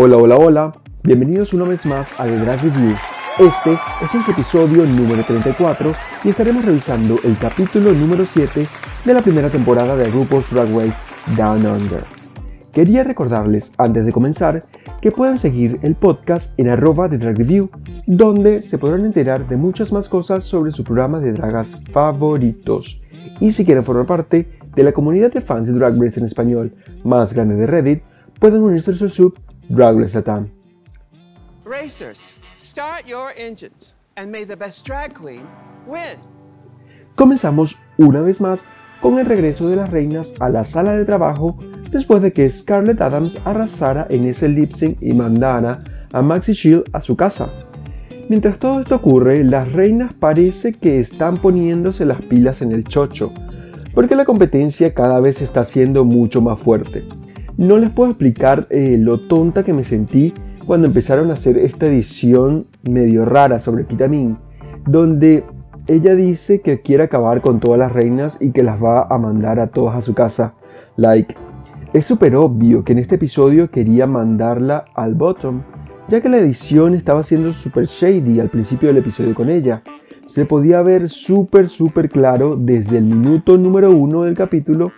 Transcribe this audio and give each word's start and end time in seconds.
Hola, 0.00 0.16
hola, 0.16 0.36
hola. 0.36 0.72
Bienvenidos 1.04 1.52
una 1.52 1.64
vez 1.64 1.86
más 1.86 2.08
a 2.18 2.24
The 2.24 2.38
Drag 2.38 2.60
Review. 2.60 2.96
Este 3.38 3.78
es 4.02 4.14
nuestro 4.14 4.32
episodio 4.32 4.84
número 4.84 5.22
34 5.22 5.92
y 6.24 6.30
estaremos 6.30 6.64
revisando 6.64 7.20
el 7.22 7.38
capítulo 7.38 7.92
número 7.92 8.26
7 8.26 8.66
de 9.04 9.14
la 9.14 9.22
primera 9.22 9.48
temporada 9.48 9.96
de 9.96 10.10
RuPaul's 10.10 10.50
Drag 10.50 10.68
Race 10.74 10.98
Down 11.36 11.64
Under. 11.66 12.04
Quería 12.72 13.04
recordarles 13.04 13.72
antes 13.78 14.04
de 14.04 14.12
comenzar 14.12 14.64
que 15.00 15.12
pueden 15.12 15.38
seguir 15.38 15.78
el 15.82 15.94
podcast 15.94 16.58
en 16.58 16.68
arroba 16.68 17.08
de 17.08 17.18
Drag 17.18 17.36
Review, 17.36 17.70
donde 18.06 18.62
se 18.62 18.78
podrán 18.78 19.04
enterar 19.04 19.48
de 19.48 19.56
muchas 19.56 19.92
más 19.92 20.08
cosas 20.08 20.44
sobre 20.44 20.70
su 20.70 20.84
programa 20.84 21.20
de 21.20 21.32
dragas 21.32 21.76
favoritos. 21.92 23.02
Y 23.40 23.52
si 23.52 23.64
quieren 23.64 23.84
formar 23.84 24.06
parte 24.06 24.48
de 24.74 24.82
la 24.82 24.92
comunidad 24.92 25.32
de 25.32 25.40
fans 25.40 25.68
de 25.68 25.74
Drag 25.74 26.00
Race 26.00 26.18
en 26.18 26.26
español 26.26 26.74
más 27.04 27.32
grande 27.32 27.56
de 27.56 27.66
Reddit, 27.66 28.02
pueden 28.38 28.62
unirse 28.62 28.90
a 28.90 28.94
su 28.94 29.08
sub 29.08 29.38
Dragless 29.68 30.12
Satan. 30.12 30.50
Racers, 31.64 32.34
start 32.56 33.06
your 33.06 33.32
engines 33.36 33.94
and 34.16 34.30
may 34.30 34.44
the 34.44 34.56
best 34.56 34.86
drag 34.86 35.14
queen 35.14 35.42
win. 35.86 36.18
Comenzamos 37.16 37.76
una 37.98 38.20
vez 38.20 38.40
más 38.40 38.64
con 39.00 39.18
el 39.18 39.26
regreso 39.26 39.68
de 39.68 39.76
las 39.76 39.90
reinas 39.90 40.34
a 40.40 40.48
la 40.48 40.64
sala 40.64 40.92
de 40.92 41.04
trabajo 41.04 41.58
después 41.90 42.22
de 42.22 42.32
que 42.32 42.50
Scarlett 42.50 43.00
Adams 43.00 43.38
arrasara 43.44 44.06
en 44.10 44.24
ese 44.24 44.48
lip 44.48 44.72
sync 44.72 44.98
y 45.00 45.12
mandara 45.12 45.82
a 46.12 46.22
Maxi 46.22 46.52
Shield 46.52 46.84
a 46.92 47.00
su 47.00 47.16
casa. 47.16 47.50
Mientras 48.28 48.58
todo 48.58 48.80
esto 48.80 48.96
ocurre, 48.96 49.42
las 49.42 49.72
reinas 49.72 50.12
parece 50.12 50.74
que 50.74 50.98
están 50.98 51.38
poniéndose 51.38 52.04
las 52.04 52.20
pilas 52.20 52.60
en 52.60 52.72
el 52.72 52.84
chocho, 52.84 53.32
porque 53.94 54.16
la 54.16 54.26
competencia 54.26 54.92
cada 54.92 55.18
vez 55.20 55.40
está 55.40 55.64
siendo 55.64 56.04
mucho 56.04 56.42
más 56.42 56.60
fuerte. 56.60 57.04
No 57.56 57.78
les 57.78 57.90
puedo 57.90 58.10
explicar 58.10 58.66
eh, 58.70 58.96
lo 58.98 59.18
tonta 59.18 59.64
que 59.64 59.72
me 59.72 59.82
sentí 59.82 60.34
cuando 60.66 60.86
empezaron 60.86 61.30
a 61.30 61.34
hacer 61.34 61.56
esta 61.56 61.86
edición 61.86 62.66
medio 62.82 63.24
rara 63.24 63.58
sobre 63.58 63.86
Kitamin, 63.86 64.36
donde 64.86 65.42
ella 65.88 66.14
dice 66.14 66.60
que 66.60 66.82
quiere 66.82 67.04
acabar 67.04 67.40
con 67.40 67.60
todas 67.60 67.78
las 67.78 67.92
reinas 67.92 68.42
y 68.42 68.52
que 68.52 68.62
las 68.62 68.82
va 68.82 69.06
a 69.08 69.16
mandar 69.16 69.58
a 69.58 69.68
todas 69.68 69.96
a 69.96 70.02
su 70.02 70.14
casa. 70.14 70.54
Like, 70.96 71.34
es 71.94 72.04
súper 72.04 72.36
obvio 72.36 72.84
que 72.84 72.92
en 72.92 72.98
este 72.98 73.14
episodio 73.14 73.70
quería 73.70 74.06
mandarla 74.06 74.84
al 74.94 75.14
bottom, 75.14 75.62
ya 76.08 76.20
que 76.20 76.28
la 76.28 76.36
edición 76.36 76.94
estaba 76.94 77.22
siendo 77.22 77.54
súper 77.54 77.86
shady 77.86 78.38
al 78.38 78.50
principio 78.50 78.88
del 78.88 78.98
episodio 78.98 79.34
con 79.34 79.48
ella. 79.48 79.82
Se 80.26 80.44
podía 80.44 80.82
ver 80.82 81.08
súper 81.08 81.68
súper 81.68 82.10
claro 82.10 82.56
desde 82.56 82.98
el 82.98 83.06
minuto 83.06 83.56
número 83.56 83.90
uno 83.90 84.24
del 84.24 84.36
capítulo 84.36 84.92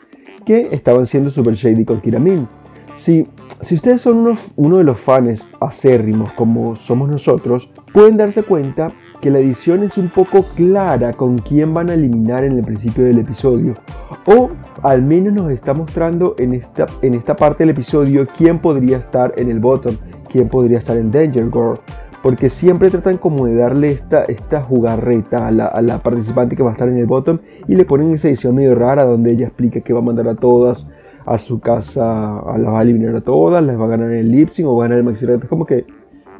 que 0.44 0.70
estaban 0.72 1.06
siendo 1.06 1.30
super 1.30 1.54
shady 1.54 1.84
con 1.84 2.00
Kiramin. 2.00 2.48
Si, 2.96 3.24
si 3.60 3.76
ustedes 3.76 4.02
son 4.02 4.36
uno, 4.56 4.78
de 4.78 4.84
los 4.84 4.98
fans 4.98 5.48
acérrimos 5.60 6.32
como 6.32 6.74
somos 6.74 7.08
nosotros, 7.08 7.72
pueden 7.92 8.16
darse 8.16 8.42
cuenta 8.42 8.92
que 9.20 9.30
la 9.30 9.38
edición 9.38 9.82
es 9.82 9.98
un 9.98 10.08
poco 10.08 10.42
clara 10.42 11.12
con 11.12 11.38
quién 11.38 11.74
van 11.74 11.90
a 11.90 11.94
eliminar 11.94 12.44
en 12.44 12.58
el 12.58 12.64
principio 12.64 13.04
del 13.04 13.18
episodio. 13.18 13.74
O 14.26 14.50
al 14.82 15.02
menos 15.02 15.32
nos 15.34 15.50
está 15.50 15.74
mostrando 15.74 16.34
en 16.38 16.54
esta, 16.54 16.86
en 17.02 17.14
esta 17.14 17.36
parte 17.36 17.64
del 17.64 17.70
episodio 17.70 18.26
quién 18.36 18.58
podría 18.58 18.98
estar 18.98 19.34
en 19.36 19.50
el 19.50 19.60
bottom, 19.60 19.96
quién 20.28 20.48
podría 20.48 20.78
estar 20.78 20.96
en 20.96 21.10
Danger 21.10 21.50
Girl 21.50 21.78
porque 22.22 22.50
siempre 22.50 22.90
tratan 22.90 23.16
como 23.16 23.46
de 23.46 23.54
darle 23.54 23.92
esta, 23.92 24.24
esta 24.24 24.62
jugarreta 24.62 25.46
a 25.46 25.50
la, 25.50 26.02
participante 26.02 26.56
que 26.56 26.62
va 26.62 26.70
a 26.70 26.72
estar 26.72 26.88
en 26.88 26.98
el 26.98 27.06
bottom 27.06 27.38
y 27.66 27.74
le 27.74 27.84
ponen 27.84 28.12
esa 28.12 28.28
edición 28.28 28.54
medio 28.54 28.74
rara 28.74 29.04
donde 29.04 29.32
ella 29.32 29.46
explica 29.46 29.80
que 29.80 29.92
va 29.92 30.00
a 30.00 30.02
mandar 30.02 30.28
a 30.28 30.34
todas 30.34 30.90
a 31.26 31.38
su 31.38 31.60
casa, 31.60 32.38
a 32.38 32.58
las 32.58 32.72
va 32.72 32.80
a 32.80 32.82
eliminar 32.82 33.14
a 33.16 33.20
todas, 33.20 33.62
las 33.62 33.78
va 33.78 33.84
a 33.84 33.88
ganar 33.88 34.10
en 34.10 34.18
el 34.18 34.30
lip 34.30 34.48
o 34.64 34.76
va 34.76 34.84
a 34.84 34.88
ganar 34.88 34.98
el 34.98 35.04
maxi 35.04 35.26
Es 35.26 35.44
como 35.46 35.64
que 35.64 35.86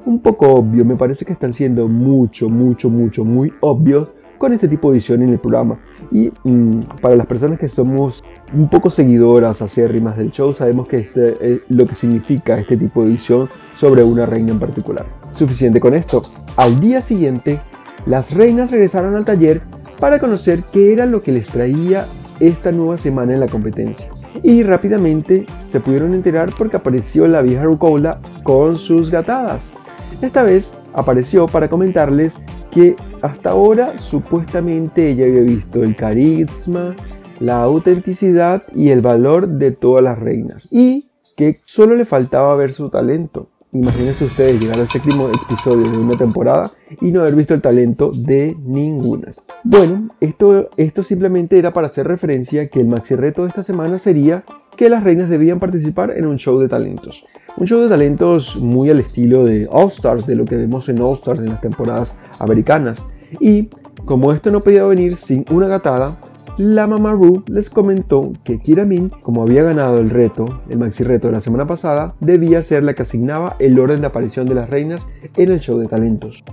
un 0.06 0.20
poco 0.20 0.48
obvio, 0.48 0.84
me 0.84 0.96
parece 0.96 1.24
que 1.24 1.32
están 1.32 1.52
siendo 1.52 1.88
mucho, 1.88 2.48
mucho, 2.48 2.90
mucho, 2.90 3.24
muy 3.24 3.52
obvios 3.60 4.08
con 4.38 4.54
este 4.54 4.68
tipo 4.68 4.90
de 4.90 4.96
edición 4.96 5.22
en 5.22 5.30
el 5.30 5.38
programa. 5.38 5.78
Y 6.10 6.32
mm, 6.44 6.80
para 7.02 7.14
las 7.14 7.26
personas 7.26 7.58
que 7.58 7.68
somos 7.68 8.24
un 8.54 8.70
poco 8.70 8.88
seguidoras 8.88 9.60
acérrimas 9.60 10.16
del 10.16 10.30
show, 10.30 10.54
sabemos 10.54 10.88
que 10.88 10.96
este 10.96 11.54
es 11.54 11.60
lo 11.68 11.86
que 11.86 11.94
significa 11.94 12.58
este 12.58 12.76
tipo 12.76 13.02
de 13.02 13.10
edición 13.10 13.50
sobre 13.74 14.02
una 14.02 14.24
reina 14.24 14.52
en 14.52 14.58
particular. 14.58 15.04
Suficiente 15.28 15.78
con 15.78 15.94
esto. 15.94 16.22
Al 16.56 16.80
día 16.80 17.02
siguiente, 17.02 17.60
las 18.06 18.34
reinas 18.34 18.70
regresaron 18.70 19.14
al 19.14 19.26
taller 19.26 19.60
para 20.00 20.18
conocer 20.18 20.64
qué 20.72 20.94
era 20.94 21.04
lo 21.04 21.22
que 21.22 21.32
les 21.32 21.48
traía 21.48 22.06
esta 22.40 22.72
nueva 22.72 22.96
semana 22.96 23.34
en 23.34 23.40
la 23.40 23.48
competencia. 23.48 24.10
Y 24.42 24.62
rápidamente 24.62 25.44
se 25.60 25.80
pudieron 25.80 26.14
enterar 26.14 26.50
porque 26.56 26.78
apareció 26.78 27.28
la 27.28 27.42
vieja 27.42 27.64
Rucola 27.64 28.20
con 28.42 28.78
sus 28.78 29.10
gatadas. 29.10 29.74
Esta 30.22 30.42
vez 30.42 30.74
apareció 30.92 31.46
para 31.46 31.68
comentarles 31.68 32.36
que 32.70 32.96
hasta 33.22 33.50
ahora 33.50 33.98
supuestamente 33.98 35.10
ella 35.10 35.24
había 35.24 35.42
visto 35.42 35.82
el 35.82 35.96
carisma, 35.96 36.94
la 37.38 37.62
autenticidad 37.62 38.64
y 38.74 38.90
el 38.90 39.00
valor 39.00 39.48
de 39.48 39.72
todas 39.72 40.04
las 40.04 40.18
reinas 40.18 40.68
y 40.70 41.10
que 41.36 41.56
solo 41.64 41.96
le 41.96 42.04
faltaba 42.04 42.54
ver 42.54 42.72
su 42.72 42.90
talento. 42.90 43.49
Imagínense 43.72 44.24
ustedes 44.24 44.60
llegar 44.60 44.80
al 44.80 44.88
séptimo 44.88 45.28
episodio 45.28 45.88
de 45.88 45.96
una 45.96 46.16
temporada 46.16 46.72
y 47.00 47.12
no 47.12 47.20
haber 47.20 47.36
visto 47.36 47.54
el 47.54 47.60
talento 47.60 48.10
de 48.12 48.56
ninguna. 48.64 49.30
Bueno, 49.62 50.08
esto, 50.20 50.70
esto 50.76 51.04
simplemente 51.04 51.56
era 51.56 51.72
para 51.72 51.86
hacer 51.86 52.08
referencia 52.08 52.68
que 52.68 52.80
el 52.80 52.88
maxi 52.88 53.14
reto 53.14 53.42
de 53.42 53.50
esta 53.50 53.62
semana 53.62 53.98
sería 53.98 54.42
que 54.76 54.90
las 54.90 55.04
reinas 55.04 55.28
debían 55.28 55.60
participar 55.60 56.10
en 56.10 56.26
un 56.26 56.36
show 56.36 56.58
de 56.58 56.68
talentos. 56.68 57.24
Un 57.56 57.68
show 57.68 57.80
de 57.80 57.88
talentos 57.88 58.56
muy 58.56 58.90
al 58.90 58.98
estilo 58.98 59.44
de 59.44 59.68
All 59.70 59.88
Stars, 59.88 60.26
de 60.26 60.34
lo 60.34 60.46
que 60.46 60.56
vemos 60.56 60.88
en 60.88 61.00
All 61.00 61.14
Stars 61.14 61.38
en 61.38 61.50
las 61.50 61.60
temporadas 61.60 62.16
americanas. 62.40 63.06
Y 63.38 63.68
como 64.04 64.32
esto 64.32 64.50
no 64.50 64.64
podía 64.64 64.82
venir 64.84 65.14
sin 65.14 65.44
una 65.48 65.68
gatada, 65.68 66.18
la 66.60 66.86
mamá 66.86 67.12
Ru 67.12 67.42
les 67.46 67.70
comentó 67.70 68.32
que 68.44 68.58
Kiramin, 68.58 69.08
como 69.22 69.42
había 69.42 69.62
ganado 69.62 69.98
el 69.98 70.10
reto, 70.10 70.60
el 70.68 70.78
maxi 70.78 71.04
reto 71.04 71.28
de 71.28 71.32
la 71.32 71.40
semana 71.40 71.66
pasada, 71.66 72.14
debía 72.20 72.60
ser 72.60 72.82
la 72.82 72.92
que 72.92 73.00
asignaba 73.00 73.56
el 73.58 73.78
orden 73.78 74.02
de 74.02 74.08
aparición 74.08 74.46
de 74.46 74.54
las 74.54 74.68
reinas 74.68 75.08
en 75.36 75.50
el 75.50 75.60
show 75.60 75.78
de 75.78 75.86
talentos. 75.86 76.44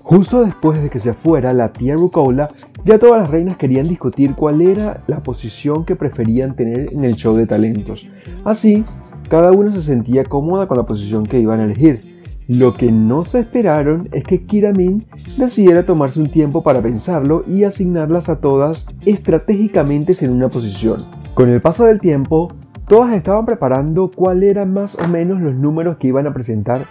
Justo 0.00 0.42
después 0.42 0.82
de 0.82 0.90
que 0.90 0.98
se 0.98 1.14
fuera 1.14 1.52
la 1.52 1.72
tía 1.72 1.94
Rucola, 1.94 2.50
ya 2.84 2.98
todas 2.98 3.22
las 3.22 3.30
reinas 3.30 3.56
querían 3.56 3.86
discutir 3.86 4.34
cuál 4.34 4.60
era 4.60 5.04
la 5.06 5.22
posición 5.22 5.84
que 5.84 5.94
preferían 5.94 6.56
tener 6.56 6.92
en 6.92 7.04
el 7.04 7.14
show 7.14 7.36
de 7.36 7.46
talentos. 7.46 8.10
Así, 8.44 8.82
cada 9.28 9.52
una 9.52 9.70
se 9.70 9.82
sentía 9.82 10.24
cómoda 10.24 10.66
con 10.66 10.78
la 10.78 10.86
posición 10.86 11.26
que 11.26 11.38
iban 11.38 11.60
a 11.60 11.64
elegir. 11.64 12.07
Lo 12.48 12.72
que 12.72 12.90
no 12.90 13.24
se 13.24 13.40
esperaron 13.40 14.08
es 14.10 14.24
que 14.24 14.46
Kiramin 14.46 15.04
decidiera 15.36 15.84
tomarse 15.84 16.18
un 16.18 16.30
tiempo 16.30 16.62
para 16.62 16.80
pensarlo 16.80 17.44
y 17.46 17.64
asignarlas 17.64 18.30
a 18.30 18.40
todas 18.40 18.86
estratégicamente 19.04 20.14
en 20.22 20.30
una 20.30 20.48
posición. 20.48 21.02
Con 21.34 21.50
el 21.50 21.60
paso 21.60 21.84
del 21.84 22.00
tiempo, 22.00 22.50
todas 22.86 23.12
estaban 23.12 23.44
preparando 23.44 24.10
cuáles 24.10 24.48
eran 24.48 24.70
más 24.70 24.94
o 24.94 25.06
menos 25.08 25.42
los 25.42 25.56
números 25.56 25.98
que 25.98 26.06
iban 26.06 26.26
a 26.26 26.32
presentar 26.32 26.86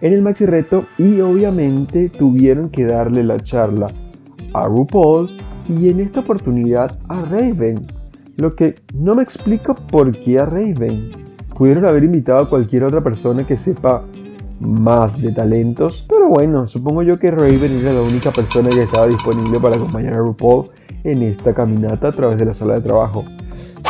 en 0.00 0.14
el 0.14 0.22
maxi 0.22 0.46
reto 0.46 0.86
y 0.96 1.20
obviamente 1.20 2.08
tuvieron 2.08 2.70
que 2.70 2.86
darle 2.86 3.22
la 3.22 3.38
charla 3.38 3.88
a 4.54 4.66
RuPaul 4.66 5.28
y 5.68 5.90
en 5.90 6.00
esta 6.00 6.20
oportunidad 6.20 6.98
a 7.10 7.20
Raven. 7.20 7.86
Lo 8.38 8.56
que 8.56 8.76
no 8.94 9.14
me 9.14 9.22
explico 9.22 9.74
por 9.74 10.10
qué 10.12 10.38
a 10.38 10.46
Raven. 10.46 11.10
Pudieron 11.54 11.84
haber 11.84 12.04
invitado 12.04 12.44
a 12.44 12.48
cualquier 12.48 12.84
otra 12.84 13.02
persona 13.02 13.46
que 13.46 13.58
sepa 13.58 14.04
más 14.62 15.20
de 15.20 15.32
talentos. 15.32 16.04
Pero 16.08 16.28
bueno, 16.28 16.66
supongo 16.66 17.02
yo 17.02 17.18
que 17.18 17.30
Raven 17.30 17.80
era 17.80 17.92
la 17.92 18.02
única 18.02 18.30
persona 18.30 18.70
que 18.70 18.82
estaba 18.82 19.06
disponible 19.06 19.60
para 19.60 19.76
acompañar 19.76 20.14
a 20.14 20.18
RuPaul 20.18 20.70
en 21.04 21.22
esta 21.22 21.52
caminata 21.52 22.08
a 22.08 22.12
través 22.12 22.38
de 22.38 22.46
la 22.46 22.54
sala 22.54 22.74
de 22.74 22.80
trabajo. 22.80 23.24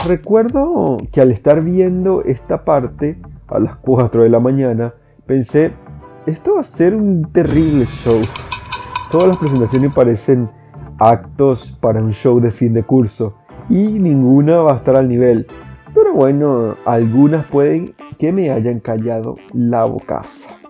Recuerdo 0.07 0.97
que 1.13 1.21
al 1.21 1.31
estar 1.31 1.63
viendo 1.63 2.23
esta 2.25 2.65
parte 2.65 3.19
a 3.49 3.59
las 3.59 3.77
4 3.77 4.23
de 4.23 4.31
la 4.31 4.41
mañana, 4.41 4.95
pensé, 5.27 5.73
esto 6.27 6.55
va 6.55 6.61
a 6.61 6.65
ser 6.65 6.95
un 6.95 7.31
terrible 7.33 7.85
show. 7.85 8.21
Todas 9.11 9.29
las 9.29 9.37
presentaciones 9.37 9.93
parecen 9.95 10.49
actos 10.99 11.77
para 11.81 12.01
un 12.01 12.13
show 12.13 12.41
de 12.41 12.51
fin 12.51 12.73
de 12.73 12.83
curso 12.83 13.35
y 13.69 13.99
ninguna 13.99 14.59
va 14.59 14.73
a 14.73 14.77
estar 14.77 14.97
al 14.97 15.09
nivel. 15.09 15.47
Pero 15.95 16.15
bueno, 16.15 16.77
algunas 16.87 17.45
pueden 17.47 17.93
que 18.19 18.33
me 18.33 18.51
hayan 18.51 18.81
callado 18.81 19.37
la 19.53 19.85
bocaza. 19.85 20.62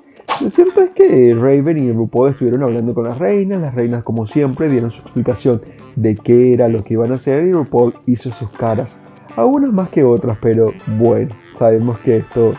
Cierto 0.49 0.81
es 0.83 0.91
que 0.91 1.35
Raven 1.35 1.79
y 1.79 1.93
RuPaul 1.93 2.31
estuvieron 2.31 2.63
hablando 2.63 2.95
con 2.95 3.05
las 3.05 3.19
reinas, 3.19 3.61
las 3.61 3.75
reinas 3.75 4.03
como 4.03 4.27
siempre 4.27 4.69
dieron 4.69 4.91
su 4.91 5.01
explicación 5.03 5.61
de 5.97 6.17
qué 6.17 6.53
era 6.53 6.69
lo 6.69 6.83
que 6.85 6.95
iban 6.95 7.13
a 7.13 7.15
hacer 7.15 7.45
y 7.47 7.53
RuPaul 7.53 7.95
hizo 8.07 8.31
sus 8.31 8.51
caras 8.51 8.99
algunas 9.37 9.73
más 9.73 9.89
que 9.91 10.05
otras, 10.05 10.39
pero 10.41 10.73
bueno, 10.99 11.35
sabemos 11.59 11.99
que 12.01 12.19
esto, 12.19 12.55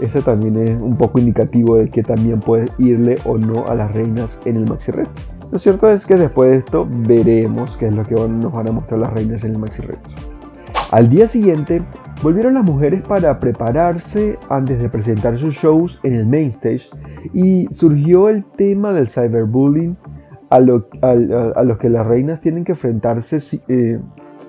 esto 0.00 0.22
también 0.22 0.56
es 0.58 0.80
un 0.80 0.96
poco 0.96 1.18
indicativo 1.18 1.76
de 1.76 1.88
que 1.88 2.02
también 2.02 2.40
puede 2.40 2.66
irle 2.78 3.16
o 3.24 3.38
no 3.38 3.66
a 3.66 3.74
las 3.74 3.92
reinas 3.92 4.40
en 4.44 4.56
el 4.56 4.66
Maxi 4.66 4.92
Reto. 4.92 5.10
Lo 5.50 5.58
cierto 5.58 5.90
es 5.90 6.06
que 6.06 6.16
después 6.16 6.50
de 6.50 6.56
esto 6.58 6.86
veremos 6.90 7.76
qué 7.76 7.88
es 7.88 7.94
lo 7.94 8.04
que 8.04 8.14
nos 8.14 8.52
van 8.52 8.68
a 8.68 8.72
mostrar 8.72 9.00
las 9.00 9.12
reinas 9.12 9.44
en 9.44 9.52
el 9.52 9.58
Maxi 9.58 9.82
Reto. 9.82 10.10
Al 10.90 11.08
día 11.08 11.26
siguiente, 11.26 11.82
volvieron 12.22 12.54
las 12.54 12.64
mujeres 12.64 13.02
para 13.02 13.38
prepararse 13.40 14.38
antes 14.48 14.80
de 14.80 14.88
presentar 14.88 15.38
sus 15.38 15.54
shows 15.54 16.00
en 16.02 16.14
el 16.14 16.26
main 16.26 16.50
stage 16.50 16.90
y 17.32 17.66
surgió 17.70 18.28
el 18.28 18.44
tema 18.44 18.92
del 18.92 19.08
cyberbullying 19.08 19.96
a, 20.50 20.60
lo, 20.60 20.88
que 21.78 21.88
las 21.88 22.06
reinas 22.06 22.40
tienen 22.40 22.64
que 22.64 22.72
enfrentarse 22.72 23.38
eh, 23.68 23.98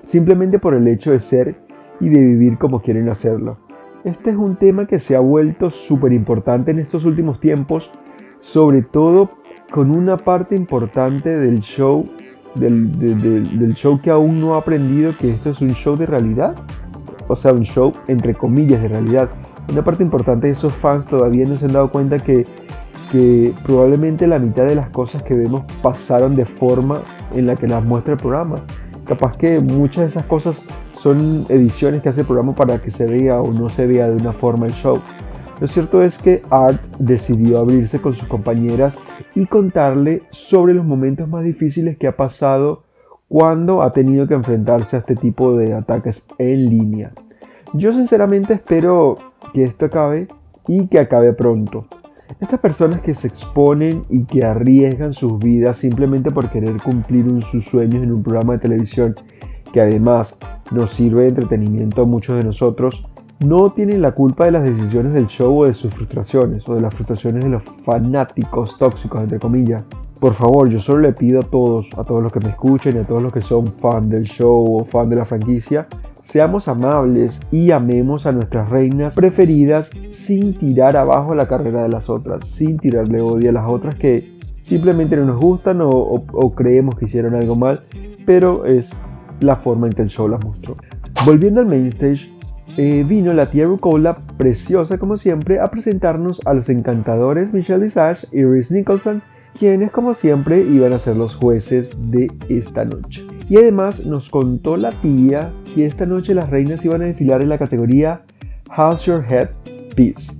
simplemente 0.02 0.58
por 0.58 0.74
el 0.74 0.86
hecho 0.88 1.12
de 1.12 1.20
ser 1.20 1.56
y 2.00 2.08
de 2.08 2.18
vivir 2.18 2.58
como 2.58 2.82
quieren 2.82 3.08
hacerlo. 3.08 3.58
Este 4.04 4.30
es 4.30 4.36
un 4.36 4.56
tema 4.56 4.86
que 4.86 4.98
se 4.98 5.14
ha 5.14 5.20
vuelto 5.20 5.70
súper 5.70 6.12
importante 6.12 6.72
en 6.72 6.80
estos 6.80 7.04
últimos 7.04 7.38
tiempos, 7.38 7.92
sobre 8.40 8.82
todo 8.82 9.30
con 9.70 9.92
una 9.92 10.16
parte 10.16 10.56
importante 10.56 11.30
del 11.30 11.60
show, 11.60 12.08
del, 12.56 12.98
del 12.98 13.74
show 13.74 14.00
que 14.02 14.10
aún 14.10 14.40
no 14.40 14.56
ha 14.56 14.58
aprendido 14.58 15.12
que 15.18 15.30
esto 15.30 15.50
es 15.50 15.60
un 15.60 15.74
show 15.74 15.96
de 15.96 16.06
realidad, 16.06 16.56
o 17.28 17.36
sea, 17.36 17.52
un 17.52 17.62
show 17.62 17.92
entre 18.08 18.34
comillas 18.34 18.82
de 18.82 18.88
realidad. 18.88 19.30
Una 19.70 19.84
parte 19.84 20.02
importante 20.02 20.48
de 20.48 20.54
esos 20.54 20.72
fans 20.72 21.06
todavía 21.06 21.46
no 21.46 21.54
se 21.54 21.66
han 21.66 21.72
dado 21.72 21.90
cuenta 21.92 22.18
que 22.18 22.44
que 23.12 23.52
probablemente 23.62 24.26
la 24.26 24.38
mitad 24.38 24.64
de 24.64 24.74
las 24.74 24.88
cosas 24.88 25.22
que 25.22 25.34
vemos 25.34 25.64
pasaron 25.82 26.34
de 26.34 26.46
forma 26.46 27.02
en 27.34 27.46
la 27.46 27.56
que 27.56 27.68
las 27.68 27.84
muestra 27.84 28.14
el 28.14 28.18
programa. 28.18 28.64
Capaz 29.04 29.36
que 29.36 29.60
muchas 29.60 30.04
de 30.04 30.08
esas 30.08 30.24
cosas 30.24 30.64
son 30.98 31.44
ediciones 31.50 32.00
que 32.00 32.08
hace 32.08 32.22
el 32.22 32.26
programa 32.26 32.54
para 32.54 32.80
que 32.80 32.90
se 32.90 33.04
vea 33.04 33.38
o 33.42 33.52
no 33.52 33.68
se 33.68 33.86
vea 33.86 34.08
de 34.08 34.16
una 34.16 34.32
forma 34.32 34.64
el 34.64 34.72
show. 34.72 34.98
Lo 35.60 35.68
cierto 35.68 36.02
es 36.02 36.16
que 36.16 36.42
Art 36.48 36.82
decidió 36.98 37.58
abrirse 37.58 38.00
con 38.00 38.14
sus 38.14 38.26
compañeras 38.26 38.98
y 39.34 39.44
contarle 39.44 40.22
sobre 40.30 40.72
los 40.72 40.86
momentos 40.86 41.28
más 41.28 41.44
difíciles 41.44 41.98
que 41.98 42.08
ha 42.08 42.16
pasado 42.16 42.84
cuando 43.28 43.82
ha 43.82 43.92
tenido 43.92 44.26
que 44.26 44.34
enfrentarse 44.34 44.96
a 44.96 45.00
este 45.00 45.16
tipo 45.16 45.54
de 45.54 45.74
ataques 45.74 46.28
en 46.38 46.64
línea. 46.70 47.12
Yo 47.74 47.92
sinceramente 47.92 48.54
espero 48.54 49.18
que 49.52 49.64
esto 49.64 49.84
acabe 49.84 50.28
y 50.66 50.86
que 50.86 50.98
acabe 50.98 51.34
pronto. 51.34 51.86
Estas 52.40 52.60
personas 52.60 53.00
que 53.00 53.14
se 53.14 53.28
exponen 53.28 54.04
y 54.08 54.24
que 54.24 54.44
arriesgan 54.44 55.12
sus 55.12 55.38
vidas 55.38 55.76
simplemente 55.76 56.30
por 56.30 56.50
querer 56.50 56.80
cumplir 56.82 57.26
sus 57.50 57.64
sueños 57.64 58.02
en 58.02 58.12
un 58.12 58.22
programa 58.22 58.54
de 58.54 58.58
televisión 58.60 59.14
que 59.72 59.80
además 59.80 60.36
nos 60.70 60.90
sirve 60.90 61.22
de 61.22 61.28
entretenimiento 61.28 62.02
a 62.02 62.06
muchos 62.06 62.36
de 62.36 62.44
nosotros, 62.44 63.04
no 63.40 63.72
tienen 63.72 64.02
la 64.02 64.12
culpa 64.12 64.44
de 64.44 64.52
las 64.52 64.62
decisiones 64.62 65.14
del 65.14 65.26
show 65.26 65.62
o 65.62 65.66
de 65.66 65.74
sus 65.74 65.92
frustraciones 65.92 66.68
o 66.68 66.74
de 66.74 66.80
las 66.80 66.94
frustraciones 66.94 67.42
de 67.42 67.50
los 67.50 67.62
fanáticos 67.84 68.76
tóxicos, 68.78 69.22
entre 69.22 69.38
comillas. 69.38 69.82
Por 70.22 70.34
favor, 70.34 70.70
yo 70.70 70.78
solo 70.78 71.00
le 71.00 71.12
pido 71.12 71.40
a 71.40 71.42
todos, 71.42 71.90
a 71.98 72.04
todos 72.04 72.22
los 72.22 72.32
que 72.32 72.38
me 72.38 72.50
escuchen 72.50 72.94
y 72.94 73.00
a 73.00 73.04
todos 73.04 73.20
los 73.20 73.32
que 73.32 73.42
son 73.42 73.66
fan 73.72 74.08
del 74.08 74.22
show 74.22 74.76
o 74.76 74.84
fan 74.84 75.08
de 75.10 75.16
la 75.16 75.24
franquicia, 75.24 75.88
Seamos 76.22 76.68
amables 76.68 77.40
y 77.50 77.72
amemos 77.72 78.26
a 78.26 78.32
nuestras 78.32 78.70
reinas 78.70 79.16
preferidas 79.16 79.90
sin 80.12 80.56
tirar 80.56 80.96
abajo 80.96 81.34
la 81.34 81.48
carrera 81.48 81.82
de 81.82 81.88
las 81.88 82.08
otras, 82.08 82.46
sin 82.48 82.78
tirarle 82.78 83.20
odio 83.20 83.50
a 83.50 83.52
las 83.52 83.68
otras 83.68 83.96
que 83.96 84.38
simplemente 84.60 85.16
no 85.16 85.24
nos 85.24 85.40
gustan 85.40 85.80
o, 85.82 86.54
creemos 86.54 86.94
que 86.94 87.06
hicieron 87.06 87.34
algo 87.34 87.56
mal, 87.56 87.82
pero 88.24 88.64
es 88.64 88.92
la 89.40 89.56
forma 89.56 89.88
en 89.88 89.94
que 89.94 90.02
el 90.02 90.10
show 90.10 90.28
las 90.28 90.44
mostró. 90.44 90.76
Volviendo 91.26 91.60
al 91.60 91.66
main 91.66 91.86
stage, 91.86 92.32
eh, 92.76 93.04
vino 93.04 93.34
la 93.34 93.50
tía 93.50 93.64
Rucola, 93.64 94.18
preciosa 94.38 94.98
como 94.98 95.16
siempre, 95.16 95.58
a 95.58 95.72
presentarnos 95.72 96.46
a 96.46 96.54
los 96.54 96.68
encantadores 96.68 97.52
Michelle 97.52 97.82
Visage 97.82 98.28
y 98.30 98.44
Reese 98.44 98.76
Nicholson, 98.76 99.24
quienes 99.58 99.90
como 99.90 100.14
siempre 100.14 100.62
iban 100.62 100.92
a 100.92 100.98
ser 100.98 101.16
los 101.16 101.34
jueces 101.34 101.92
de 102.10 102.30
esta 102.48 102.84
noche. 102.84 103.26
Y 103.48 103.56
además 103.56 104.04
nos 104.06 104.30
contó 104.30 104.76
la 104.76 104.92
tía 105.00 105.52
que 105.74 105.86
esta 105.86 106.06
noche 106.06 106.34
las 106.34 106.50
reinas 106.50 106.84
iban 106.84 107.02
a 107.02 107.06
desfilar 107.06 107.42
en 107.42 107.48
la 107.48 107.58
categoría 107.58 108.22
How's 108.76 109.04
Your 109.04 109.24
Head 109.28 109.50
Peace. 109.94 110.32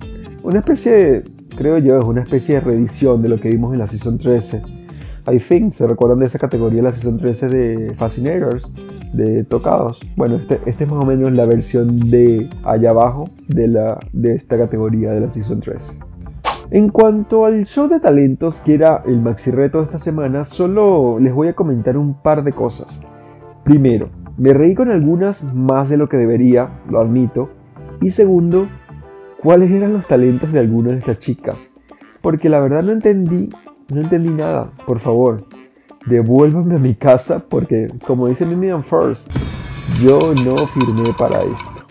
Una 0.42 0.60
especie 0.60 0.92
de, 0.92 1.24
creo 1.56 1.78
yo, 1.78 1.98
es 1.98 2.04
una 2.04 2.22
especie 2.22 2.56
de 2.56 2.60
reedición 2.62 3.22
de 3.22 3.28
lo 3.28 3.38
que 3.38 3.50
vimos 3.50 3.72
en 3.72 3.80
la 3.80 3.86
Season 3.86 4.18
13. 4.18 4.62
I 5.30 5.38
think, 5.38 5.72
¿se 5.74 5.86
recuerdan 5.86 6.18
de 6.18 6.26
esa 6.26 6.38
categoría 6.38 6.78
de 6.78 6.82
la 6.82 6.92
Season 6.92 7.18
13 7.18 7.48
de 7.48 7.94
Fascinators? 7.94 8.72
De 9.12 9.44
tocados. 9.44 10.00
Bueno, 10.16 10.36
este, 10.36 10.58
este, 10.66 10.84
es 10.84 10.90
más 10.90 11.04
o 11.04 11.06
menos 11.06 11.30
la 11.32 11.44
versión 11.44 12.10
de 12.10 12.48
allá 12.64 12.90
abajo 12.90 13.28
de, 13.46 13.68
la, 13.68 14.00
de 14.12 14.34
esta 14.34 14.56
categoría 14.56 15.12
de 15.12 15.20
la 15.20 15.32
Season 15.32 15.60
13. 15.60 16.11
En 16.74 16.88
cuanto 16.88 17.44
al 17.44 17.66
show 17.66 17.86
de 17.86 18.00
talentos 18.00 18.62
que 18.62 18.72
era 18.72 19.02
el 19.04 19.22
maxi 19.22 19.50
reto 19.50 19.76
de 19.76 19.84
esta 19.84 19.98
semana, 19.98 20.46
solo 20.46 21.18
les 21.18 21.34
voy 21.34 21.48
a 21.48 21.54
comentar 21.54 21.98
un 21.98 22.14
par 22.14 22.44
de 22.44 22.54
cosas. 22.54 23.02
Primero, 23.62 24.08
me 24.38 24.54
reí 24.54 24.74
con 24.74 24.90
algunas 24.90 25.44
más 25.52 25.90
de 25.90 25.98
lo 25.98 26.08
que 26.08 26.16
debería, 26.16 26.80
lo 26.88 27.00
admito. 27.00 27.50
Y 28.00 28.12
segundo, 28.12 28.68
cuáles 29.42 29.70
eran 29.70 29.92
los 29.92 30.06
talentos 30.06 30.50
de 30.50 30.60
algunas 30.60 30.92
de 30.92 30.98
estas 31.00 31.18
chicas. 31.18 31.74
Porque 32.22 32.48
la 32.48 32.60
verdad 32.60 32.82
no 32.82 32.92
entendí, 32.92 33.50
no 33.92 34.00
entendí 34.00 34.30
nada. 34.30 34.70
Por 34.86 34.98
favor, 34.98 35.44
devuélvanme 36.06 36.76
a 36.76 36.78
mi 36.78 36.94
casa 36.94 37.44
porque, 37.46 37.88
como 38.06 38.28
dice 38.28 38.46
Mimian 38.46 38.82
First, 38.82 39.30
yo 40.02 40.18
no 40.42 40.56
firmé 40.68 41.12
para 41.18 41.40
esto. 41.40 41.84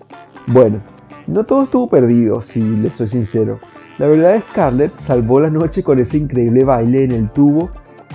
Bueno, 0.47 0.79
no 1.27 1.43
todo 1.43 1.65
estuvo 1.65 1.87
perdido, 1.87 2.41
si 2.41 2.61
les 2.61 2.95
soy 2.95 3.09
sincero. 3.09 3.59
La 4.01 4.07
verdad 4.07 4.35
es 4.35 4.43
Scarlett 4.45 4.95
salvó 4.95 5.39
la 5.39 5.51
noche 5.51 5.83
con 5.83 5.99
ese 5.99 6.17
increíble 6.17 6.63
baile 6.63 7.03
en 7.03 7.11
el 7.11 7.29
tubo 7.29 7.69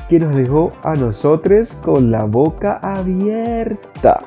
que 0.09 0.19
nos 0.19 0.35
dejó 0.35 0.73
a 0.83 0.97
nosotros 0.97 1.75
con 1.75 2.11
la 2.11 2.25
boca 2.25 2.81
abierta. 2.83 4.19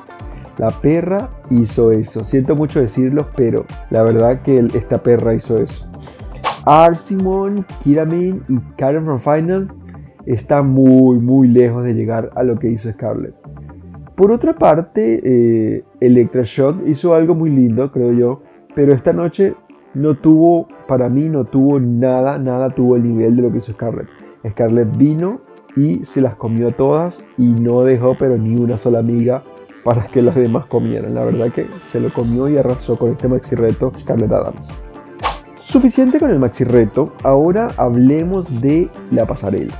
La 0.56 0.70
perra 0.70 1.28
hizo 1.50 1.92
eso. 1.92 2.24
Siento 2.24 2.56
mucho 2.56 2.80
decirlo, 2.80 3.28
pero 3.36 3.66
la 3.90 4.02
verdad 4.02 4.40
que 4.40 4.58
esta 4.72 5.02
perra 5.02 5.34
hizo 5.34 5.58
eso. 5.58 5.86
Art 6.64 6.96
Simon, 6.96 7.66
Kiramin 7.84 8.42
y 8.48 8.58
Karen 8.78 9.04
from 9.04 9.20
Finance 9.20 9.74
están 10.24 10.70
muy, 10.70 11.18
muy 11.18 11.46
lejos 11.46 11.84
de 11.84 11.92
llegar 11.92 12.30
a 12.36 12.42
lo 12.42 12.58
que 12.58 12.70
hizo 12.70 12.90
Scarlett. 12.90 13.34
Por 14.14 14.32
otra 14.32 14.54
parte, 14.54 15.20
eh, 15.22 15.84
Electra 16.00 16.40
Shot 16.42 16.88
hizo 16.88 17.12
algo 17.12 17.34
muy 17.34 17.50
lindo, 17.50 17.92
creo 17.92 18.14
yo, 18.14 18.42
pero 18.74 18.94
esta 18.94 19.12
noche 19.12 19.54
no 19.94 20.16
tuvo, 20.16 20.68
para 20.86 21.08
mí 21.08 21.28
no 21.28 21.44
tuvo 21.44 21.80
nada, 21.80 22.38
nada 22.38 22.70
tuvo 22.70 22.96
el 22.96 23.02
nivel 23.02 23.36
de 23.36 23.42
lo 23.42 23.50
que 23.50 23.58
hizo 23.58 23.72
Scarlett. 23.72 24.08
Scarlett 24.48 24.96
vino 24.96 25.40
y 25.76 26.04
se 26.04 26.20
las 26.20 26.34
comió 26.34 26.72
todas 26.72 27.24
y 27.36 27.46
no 27.46 27.82
dejó 27.82 28.16
pero 28.18 28.36
ni 28.36 28.56
una 28.56 28.76
sola 28.76 29.00
amiga 29.00 29.42
para 29.84 30.06
que 30.06 30.22
las 30.22 30.34
demás 30.34 30.66
comieran. 30.66 31.14
La 31.14 31.24
verdad 31.24 31.52
que 31.52 31.66
se 31.80 32.00
lo 32.00 32.10
comió 32.10 32.48
y 32.48 32.56
arrasó 32.56 32.96
con 32.96 33.10
este 33.10 33.28
maxi 33.28 33.54
reto 33.54 33.92
Scarlett 33.96 34.32
Adams. 34.32 34.72
Suficiente 35.58 36.18
con 36.18 36.30
el 36.30 36.38
maxi 36.38 36.64
reto, 36.64 37.12
ahora 37.22 37.68
hablemos 37.76 38.60
de 38.60 38.90
la 39.10 39.26
pasarela. 39.26 39.74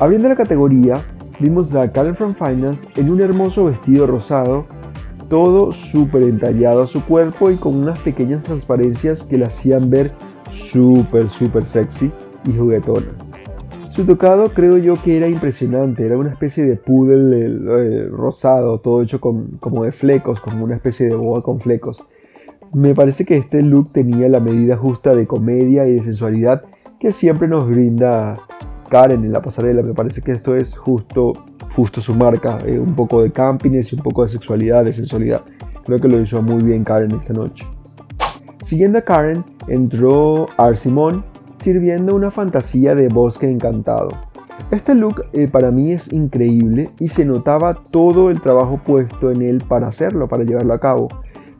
Abriendo 0.00 0.28
la 0.28 0.36
categoría, 0.36 1.02
vimos 1.38 1.74
a 1.74 1.90
Karen 1.90 2.14
from 2.14 2.34
Finance 2.34 2.88
en 2.96 3.10
un 3.10 3.20
hermoso 3.20 3.66
vestido 3.66 4.06
rosado 4.06 4.66
todo 5.28 5.72
súper 5.72 6.22
entallado 6.22 6.82
a 6.82 6.86
su 6.86 7.04
cuerpo 7.04 7.50
y 7.50 7.56
con 7.56 7.74
unas 7.74 7.98
pequeñas 7.98 8.42
transparencias 8.42 9.22
que 9.22 9.38
la 9.38 9.46
hacían 9.46 9.90
ver 9.90 10.12
súper, 10.50 11.28
súper 11.28 11.66
sexy 11.66 12.10
y 12.46 12.56
juguetona. 12.56 13.06
Su 13.88 14.04
tocado 14.04 14.50
creo 14.50 14.76
yo 14.76 14.94
que 15.02 15.16
era 15.16 15.26
impresionante, 15.26 16.04
era 16.04 16.18
una 16.18 16.28
especie 16.28 16.64
de 16.64 16.76
poodle 16.76 17.46
eh, 17.46 18.08
rosado, 18.10 18.78
todo 18.80 19.00
hecho 19.00 19.20
con, 19.20 19.56
como 19.58 19.84
de 19.84 19.92
flecos, 19.92 20.40
como 20.40 20.64
una 20.64 20.74
especie 20.74 21.08
de 21.08 21.14
boa 21.14 21.42
con 21.42 21.60
flecos. 21.60 22.04
Me 22.74 22.94
parece 22.94 23.24
que 23.24 23.36
este 23.36 23.62
look 23.62 23.92
tenía 23.92 24.28
la 24.28 24.40
medida 24.40 24.76
justa 24.76 25.14
de 25.14 25.26
comedia 25.26 25.88
y 25.88 25.94
de 25.94 26.02
sensualidad 26.02 26.64
que 27.00 27.12
siempre 27.12 27.48
nos 27.48 27.70
brinda 27.70 28.36
Karen 28.90 29.24
en 29.24 29.32
la 29.32 29.40
pasarela. 29.40 29.82
Me 29.82 29.94
parece 29.94 30.20
que 30.20 30.32
esto 30.32 30.54
es 30.54 30.76
justo 30.76 31.32
justo 31.76 32.00
su 32.00 32.14
marca, 32.14 32.58
eh, 32.64 32.78
un 32.78 32.94
poco 32.94 33.22
de 33.22 33.30
campines 33.30 33.92
y 33.92 33.96
un 33.96 34.02
poco 34.02 34.22
de 34.22 34.28
sexualidad, 34.30 34.84
de 34.84 34.94
sensualidad. 34.94 35.42
Creo 35.84 36.00
que 36.00 36.08
lo 36.08 36.18
hizo 36.18 36.40
muy 36.40 36.62
bien 36.62 36.82
Karen 36.82 37.12
esta 37.12 37.34
noche. 37.34 37.66
Siguiendo 38.62 38.98
a 38.98 39.02
Karen, 39.02 39.44
entró 39.68 40.48
Arsimon 40.56 41.22
sirviendo 41.60 42.14
una 42.14 42.30
fantasía 42.30 42.94
de 42.94 43.08
bosque 43.08 43.48
encantado. 43.48 44.08
Este 44.70 44.94
look 44.94 45.26
eh, 45.34 45.48
para 45.48 45.70
mí 45.70 45.92
es 45.92 46.12
increíble 46.12 46.90
y 46.98 47.08
se 47.08 47.26
notaba 47.26 47.74
todo 47.74 48.30
el 48.30 48.40
trabajo 48.40 48.80
puesto 48.82 49.30
en 49.30 49.42
él 49.42 49.62
para 49.68 49.88
hacerlo, 49.88 50.28
para 50.28 50.44
llevarlo 50.44 50.72
a 50.72 50.80
cabo. 50.80 51.08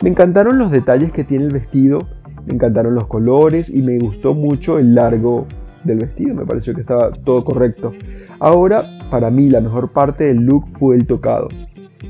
Me 0.02 0.08
encantaron 0.08 0.58
los 0.58 0.70
detalles 0.70 1.12
que 1.12 1.24
tiene 1.24 1.44
el 1.44 1.52
vestido, 1.52 2.08
me 2.46 2.54
encantaron 2.54 2.94
los 2.94 3.06
colores 3.06 3.68
y 3.68 3.82
me 3.82 3.98
gustó 3.98 4.34
mucho 4.34 4.78
el 4.78 4.94
largo 4.94 5.46
del 5.84 5.98
vestido, 5.98 6.34
me 6.34 6.46
pareció 6.46 6.74
que 6.74 6.80
estaba 6.80 7.10
todo 7.10 7.44
correcto. 7.44 7.92
Ahora, 8.40 8.95
para 9.10 9.30
mí, 9.30 9.48
la 9.48 9.60
mejor 9.60 9.92
parte 9.92 10.24
del 10.24 10.38
look 10.38 10.66
fue 10.72 10.96
el 10.96 11.06
tocado. 11.06 11.48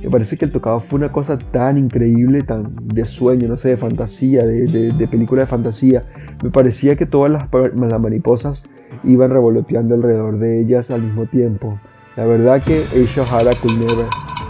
Me 0.02 0.10
parece 0.10 0.36
que 0.36 0.44
el 0.44 0.52
tocado 0.52 0.80
fue 0.80 0.98
una 0.98 1.08
cosa 1.08 1.38
tan 1.38 1.78
increíble, 1.78 2.42
tan 2.42 2.74
de 2.84 3.04
sueño, 3.04 3.48
no 3.48 3.56
sé, 3.56 3.70
de 3.70 3.76
fantasía, 3.76 4.44
de, 4.44 5.08
película 5.10 5.42
de 5.42 5.46
fantasía. 5.46 6.04
Me 6.42 6.50
parecía 6.50 6.96
que 6.96 7.06
todas 7.06 7.30
las, 7.30 7.48
las 7.52 8.00
mariposas 8.00 8.68
iban 9.04 9.30
revoloteando 9.30 9.94
alrededor 9.94 10.38
de 10.38 10.60
ellas 10.60 10.90
al 10.90 11.02
mismo 11.02 11.26
tiempo. 11.26 11.78
La 12.16 12.24
verdad 12.24 12.62
que 12.62 12.82
Aisha 12.94 13.22
Hara 13.24 13.50
could 13.60 13.78
never, 13.78 14.06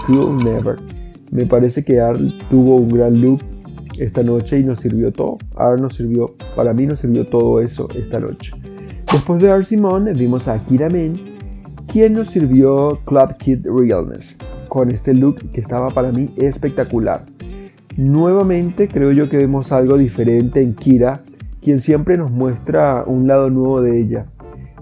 could 0.07 0.43
never. 0.43 0.79
Me 1.31 1.47
parece 1.47 1.85
que 1.85 2.01
Arl 2.01 2.33
tuvo 2.49 2.77
un 2.77 2.89
gran 2.89 3.21
look 3.21 3.41
esta 3.99 4.23
noche 4.23 4.59
y 4.59 4.65
nos 4.65 4.81
sirvió 4.81 5.13
todo. 5.13 5.39
Arl 5.57 5.81
nos 5.81 5.95
sirvió, 5.97 6.35
para 6.55 6.73
mí 6.73 6.87
nos 6.87 7.01
sirvió 7.01 7.27
todo 7.27 7.61
eso 7.61 7.89
esta 7.95 8.21
noche. 8.21 8.53
Después 9.13 9.41
de 9.41 9.51
Arl 9.51 9.65
Simon 9.65 10.11
vimos 10.15 10.49
a 10.49 10.63
Kira 10.65 10.89
Men, 10.89 11.36
quien 11.97 12.13
nos 12.13 12.29
sirvió 12.29 12.99
Club 13.07 13.39
Kid 13.39 13.67
Realness, 13.67 14.37
con 14.69 14.91
este 14.91 15.15
look 15.15 15.39
que 15.51 15.63
estaba 15.63 15.89
para 15.89 16.13
mí 16.13 16.29
espectacular. 16.37 17.25
Nuevamente 17.97 18.87
creo 18.87 19.13
yo 19.13 19.31
que 19.31 19.39
vemos 19.39 19.73
algo 19.73 19.97
diferente 19.97 20.61
en 20.61 20.75
Kira, 20.75 21.23
quien 21.63 21.81
siempre 21.81 22.19
nos 22.19 22.31
muestra 22.31 23.03
un 23.07 23.27
lado 23.27 23.49
nuevo 23.49 23.81
de 23.81 23.99
ella. 23.99 24.27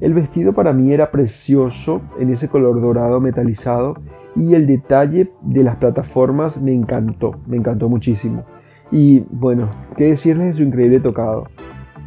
El 0.00 0.12
vestido 0.12 0.54
para 0.54 0.72
mí 0.72 0.92
era 0.92 1.12
precioso 1.12 2.02
en 2.18 2.32
ese 2.32 2.48
color 2.48 2.80
dorado 2.80 3.20
metalizado 3.20 3.94
y 4.34 4.54
el 4.54 4.66
detalle 4.66 5.30
de 5.42 5.62
las 5.62 5.76
plataformas 5.76 6.60
me 6.60 6.74
encantó, 6.74 7.36
me 7.46 7.56
encantó 7.56 7.88
muchísimo. 7.88 8.44
Y 8.90 9.20
bueno, 9.30 9.70
qué 9.96 10.08
decirles 10.08 10.48
de 10.48 10.54
su 10.54 10.62
increíble 10.64 10.98
tocado. 10.98 11.46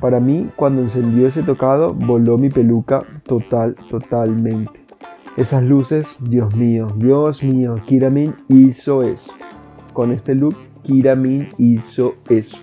Para 0.01 0.19
mí, 0.19 0.49
cuando 0.57 0.81
encendió 0.81 1.27
ese 1.27 1.43
tocado, 1.43 1.93
voló 1.93 2.37
mi 2.37 2.49
peluca 2.49 3.03
total, 3.23 3.77
totalmente. 3.89 4.86
Esas 5.37 5.63
luces, 5.63 6.15
Dios 6.19 6.55
mío, 6.55 6.87
Dios 6.95 7.43
mío, 7.43 7.75
Kiramin 7.85 8.35
hizo 8.49 9.03
eso. 9.03 9.33
Con 9.93 10.11
este 10.11 10.33
look, 10.33 10.55
Kiramin 10.81 11.49
hizo 11.59 12.15
eso. 12.27 12.57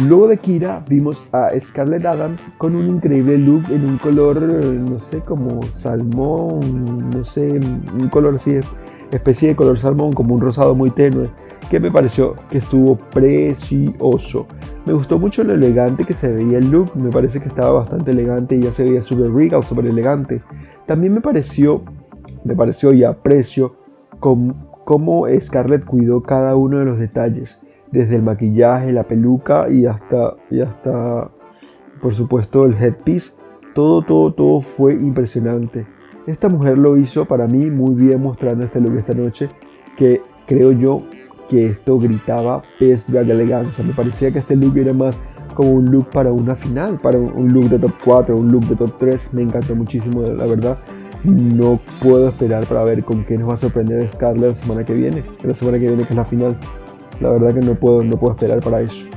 Luego 0.00 0.28
de 0.28 0.38
Kira 0.38 0.84
vimos 0.88 1.26
a 1.32 1.50
Scarlett 1.58 2.06
Adams 2.06 2.52
con 2.56 2.76
un 2.76 2.86
increíble 2.86 3.36
look 3.36 3.64
en 3.68 3.84
un 3.84 3.98
color, 3.98 4.40
no 4.40 5.00
sé, 5.00 5.18
como 5.18 5.60
salmón, 5.72 7.10
no 7.10 7.24
sé, 7.24 7.58
un 7.58 8.08
color 8.08 8.36
así, 8.36 8.60
especie 9.10 9.48
de 9.48 9.56
color 9.56 9.76
salmón, 9.76 10.12
como 10.12 10.36
un 10.36 10.40
rosado 10.40 10.76
muy 10.76 10.92
tenue, 10.92 11.30
que 11.68 11.80
me 11.80 11.90
pareció 11.90 12.36
que 12.48 12.58
estuvo 12.58 12.94
precioso. 12.94 14.46
Me 14.88 14.94
gustó 14.94 15.18
mucho 15.18 15.44
lo 15.44 15.52
elegante 15.52 16.06
que 16.06 16.14
se 16.14 16.32
veía 16.32 16.56
el 16.56 16.70
look, 16.70 16.96
me 16.96 17.10
parece 17.10 17.40
que 17.40 17.48
estaba 17.48 17.72
bastante 17.72 18.10
elegante 18.10 18.56
y 18.56 18.62
ya 18.62 18.72
se 18.72 18.84
veía 18.84 19.02
súper 19.02 19.30
regal, 19.30 19.62
súper 19.62 19.84
elegante. 19.84 20.40
También 20.86 21.12
me 21.12 21.20
pareció, 21.20 21.82
me 22.42 22.56
pareció 22.56 22.94
y 22.94 23.04
aprecio 23.04 23.76
cómo 24.18 25.26
Scarlett 25.42 25.84
cuidó 25.84 26.22
cada 26.22 26.56
uno 26.56 26.78
de 26.78 26.86
los 26.86 26.98
detalles 26.98 27.60
desde 27.92 28.16
el 28.16 28.22
maquillaje, 28.22 28.90
la 28.90 29.02
peluca 29.02 29.68
y 29.68 29.84
hasta, 29.84 30.36
y 30.50 30.62
hasta 30.62 31.30
por 32.00 32.14
supuesto, 32.14 32.64
el 32.64 32.72
headpiece. 32.72 33.32
Todo, 33.74 34.00
todo, 34.00 34.32
todo 34.32 34.62
fue 34.62 34.94
impresionante. 34.94 35.86
Esta 36.26 36.48
mujer 36.48 36.78
lo 36.78 36.96
hizo 36.96 37.26
para 37.26 37.46
mí 37.46 37.66
muy 37.66 37.94
bien 37.94 38.22
mostrando 38.22 38.64
este 38.64 38.80
look 38.80 38.96
esta 38.96 39.12
noche, 39.12 39.50
que 39.98 40.22
creo 40.46 40.72
yo 40.72 41.02
que 41.48 41.66
esto 41.66 41.98
gritaba 41.98 42.62
Best 42.78 43.08
Drag 43.08 43.30
Elegancia. 43.30 43.84
Me 43.84 43.92
parecía 43.92 44.30
que 44.30 44.38
este 44.38 44.56
look 44.56 44.76
era 44.76 44.92
más 44.92 45.18
como 45.54 45.72
un 45.72 45.90
look 45.90 46.10
para 46.10 46.32
una 46.32 46.54
final, 46.54 47.00
para 47.00 47.18
un 47.18 47.52
look 47.52 47.68
de 47.68 47.78
top 47.78 47.92
4, 48.04 48.36
un 48.36 48.52
look 48.52 48.66
de 48.68 48.76
top 48.76 48.98
3. 48.98 49.34
Me 49.34 49.42
encantó 49.42 49.74
muchísimo, 49.74 50.22
la 50.22 50.46
verdad. 50.46 50.78
No 51.24 51.80
puedo 52.00 52.28
esperar 52.28 52.64
para 52.66 52.84
ver 52.84 53.02
con 53.02 53.24
qué 53.24 53.36
nos 53.36 53.48
va 53.48 53.54
a 53.54 53.56
sorprender 53.56 54.08
Scarlett 54.10 54.50
la 54.50 54.54
semana 54.54 54.84
que 54.84 54.94
viene, 54.94 55.24
la 55.42 55.54
semana 55.54 55.78
que 55.78 55.88
viene 55.88 56.04
que 56.04 56.10
es 56.10 56.16
la 56.16 56.24
final. 56.24 56.56
La 57.20 57.30
verdad 57.30 57.54
que 57.54 57.60
no 57.60 57.74
puedo, 57.74 58.04
no 58.04 58.16
puedo 58.16 58.34
esperar 58.34 58.60
para 58.60 58.80
eso. 58.80 59.08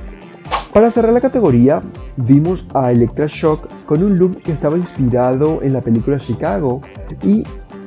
Para 0.73 0.89
cerrar 0.89 1.13
la 1.13 1.21
categoría, 1.21 1.81
vimos 2.15 2.67
a 2.73 2.91
Electra 2.91 3.27
Shock 3.27 3.67
con 3.85 4.01
un 4.01 4.17
look 4.17 4.41
que 4.41 4.53
estaba 4.53 4.77
inspirado 4.77 5.61
en 5.61 5.73
la 5.73 5.81
película 5.81 6.17
Chicago 6.17 6.81
y 7.21 7.43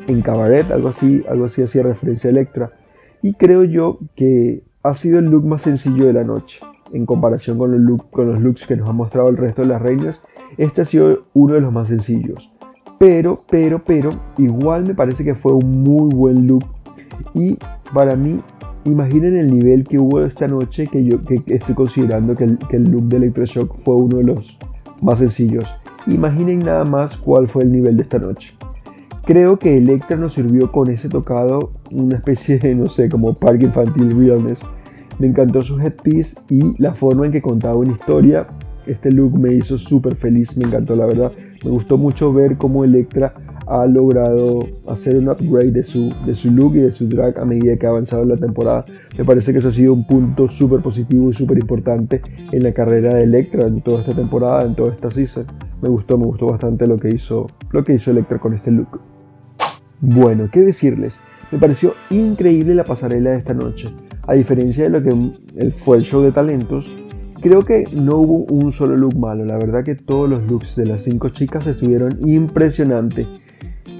en 0.06 0.20
Cabaret, 0.20 0.70
algo 0.70 0.88
así, 0.88 1.24
algo 1.28 1.46
así 1.46 1.62
hacía 1.62 1.82
referencia 1.82 2.28
a 2.28 2.32
Electra. 2.32 2.70
Y 3.24 3.32
creo 3.32 3.64
yo 3.64 4.00
que 4.16 4.64
ha 4.82 4.94
sido 4.94 5.18
el 5.18 5.24
look 5.24 5.46
más 5.46 5.62
sencillo 5.62 6.04
de 6.04 6.12
la 6.12 6.24
noche. 6.24 6.60
En 6.92 7.06
comparación 7.06 7.56
con 7.56 7.70
los, 7.72 8.40
looks 8.42 8.66
que 8.66 8.76
nos 8.76 8.86
ha 8.86 8.92
mostrado 8.92 9.30
el 9.30 9.38
resto 9.38 9.62
de 9.62 9.68
las 9.68 9.80
reinas, 9.80 10.26
este 10.58 10.82
ha 10.82 10.84
sido 10.84 11.24
uno 11.32 11.54
de 11.54 11.62
los 11.62 11.72
más 11.72 11.88
sencillos. 11.88 12.52
Pero, 12.98 13.42
pero, 13.48 13.82
pero, 13.82 14.10
igual 14.36 14.84
me 14.84 14.94
parece 14.94 15.24
que 15.24 15.34
fue 15.34 15.54
un 15.54 15.82
muy 15.82 16.14
buen 16.14 16.46
look. 16.46 16.66
Y 17.32 17.56
para 17.94 18.14
mí 18.14 18.42
Imaginen 18.84 19.38
el 19.38 19.50
nivel 19.50 19.84
que 19.84 19.98
hubo 19.98 20.22
esta 20.22 20.46
noche 20.46 20.88
que 20.88 21.02
yo 21.02 21.24
que 21.24 21.42
estoy 21.46 21.74
considerando 21.74 22.34
que 22.34 22.44
el, 22.44 22.58
que 22.58 22.76
el 22.76 22.84
look 22.90 23.04
de 23.04 23.16
Electroshock 23.16 23.80
fue 23.80 23.94
uno 23.96 24.18
de 24.18 24.24
los 24.24 24.58
más 25.00 25.20
sencillos. 25.20 25.64
Imaginen 26.06 26.58
nada 26.58 26.84
más 26.84 27.16
cuál 27.16 27.48
fue 27.48 27.62
el 27.62 27.72
nivel 27.72 27.96
de 27.96 28.02
esta 28.02 28.18
noche. 28.18 28.54
Creo 29.26 29.58
que 29.58 29.78
Electra 29.78 30.18
nos 30.18 30.34
sirvió 30.34 30.70
con 30.70 30.90
ese 30.90 31.08
tocado 31.08 31.72
una 31.90 32.16
especie 32.16 32.58
de, 32.58 32.74
no 32.74 32.90
sé, 32.90 33.08
como 33.08 33.32
parque 33.32 33.64
infantil 33.64 34.10
realness. 34.10 34.66
Me 35.18 35.26
encantó 35.26 35.62
su 35.62 35.80
headpiece 35.80 36.38
y 36.50 36.60
la 36.76 36.92
forma 36.92 37.24
en 37.24 37.32
que 37.32 37.40
contaba 37.40 37.76
una 37.76 37.92
historia. 37.92 38.46
Este 38.86 39.10
look 39.10 39.38
me 39.38 39.54
hizo 39.54 39.78
súper 39.78 40.16
feliz, 40.16 40.54
me 40.58 40.64
encantó 40.64 40.94
la 40.94 41.06
verdad. 41.06 41.32
Me 41.64 41.70
gustó 41.70 41.96
mucho 41.96 42.34
ver 42.34 42.58
cómo 42.58 42.84
Electra 42.84 43.32
ha 43.66 43.86
logrado 43.86 44.58
hacer 44.86 45.16
un 45.16 45.30
upgrade 45.30 45.70
de 45.70 45.84
su, 45.84 46.12
de 46.26 46.34
su 46.34 46.50
look 46.50 46.76
y 46.76 46.80
de 46.80 46.90
su 46.90 47.08
drag 47.08 47.38
a 47.38 47.46
medida 47.46 47.78
que 47.78 47.86
ha 47.86 47.90
avanzado 47.90 48.26
la 48.26 48.36
temporada. 48.36 48.84
Me 49.16 49.24
parece 49.24 49.52
que 49.52 49.58
eso 49.58 49.68
ha 49.68 49.72
sido 49.72 49.94
un 49.94 50.06
punto 50.06 50.48
súper 50.48 50.80
positivo 50.80 51.30
y 51.30 51.32
súper 51.32 51.56
importante 51.56 52.20
en 52.52 52.62
la 52.62 52.72
carrera 52.72 53.14
de 53.14 53.22
Electra 53.22 53.66
en 53.66 53.80
toda 53.80 54.00
esta 54.00 54.14
temporada, 54.14 54.64
en 54.64 54.74
toda 54.74 54.92
esta 54.92 55.10
season. 55.10 55.46
Me 55.80 55.88
gustó, 55.88 56.18
me 56.18 56.26
gustó 56.26 56.48
bastante 56.48 56.86
lo 56.86 56.98
que 56.98 57.08
hizo, 57.08 57.46
lo 57.70 57.82
que 57.82 57.94
hizo 57.94 58.10
Electra 58.10 58.38
con 58.38 58.52
este 58.52 58.70
look. 58.70 59.13
Bueno, 60.00 60.48
¿qué 60.50 60.60
decirles? 60.60 61.20
Me 61.50 61.58
pareció 61.58 61.94
increíble 62.10 62.74
la 62.74 62.84
pasarela 62.84 63.30
de 63.30 63.38
esta 63.38 63.54
noche. 63.54 63.88
A 64.26 64.34
diferencia 64.34 64.84
de 64.84 64.90
lo 64.90 65.02
que 65.02 65.70
fue 65.70 65.98
el 65.98 66.02
show 66.02 66.22
de 66.22 66.32
talentos, 66.32 66.90
creo 67.40 67.64
que 67.64 67.86
no 67.92 68.16
hubo 68.16 68.52
un 68.52 68.72
solo 68.72 68.96
look 68.96 69.16
malo. 69.16 69.44
La 69.44 69.56
verdad 69.56 69.84
que 69.84 69.94
todos 69.94 70.28
los 70.28 70.42
looks 70.44 70.76
de 70.76 70.86
las 70.86 71.02
cinco 71.02 71.28
chicas 71.28 71.66
estuvieron 71.66 72.18
impresionantes. 72.26 73.26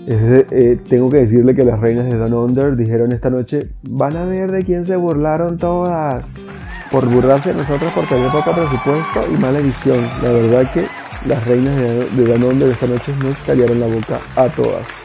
Eh, 0.07 0.79
tengo 0.89 1.09
que 1.11 1.19
decirle 1.19 1.55
que 1.55 1.65
las 1.65 1.79
reinas 1.79 2.07
de 2.07 2.17
Don 2.17 2.35
Under 2.35 2.77
dijeron 2.77 3.13
esta 3.13 3.31
noche, 3.31 3.69
van 3.83 4.17
a 4.17 4.25
ver 4.25 4.51
de 4.51 4.65
quién 4.65 4.85
se 4.85 4.97
burlaron 4.97 5.59
todas. 5.59 6.27
Por 6.91 7.09
burlarse 7.09 7.51
de 7.53 7.59
nosotros 7.59 7.93
por 7.93 8.05
tener 8.07 8.31
poco 8.31 8.53
presupuesto 8.53 9.33
y 9.33 9.41
mala 9.41 9.59
edición. 9.59 9.99
La 10.23 10.33
verdad 10.33 10.73
que 10.73 10.87
las 11.29 11.47
reinas 11.47 11.77
de, 11.77 12.25
de 12.25 12.47
Under 12.47 12.71
esta 12.71 12.87
noche 12.87 13.13
nos 13.23 13.39
callaron 13.39 13.81
la 13.81 13.87
boca 13.87 14.21
a 14.37 14.49
todas. 14.49 15.04